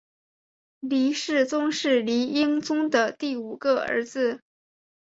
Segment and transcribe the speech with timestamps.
[0.79, 4.41] 黎世宗是黎英宗的第五个儿子。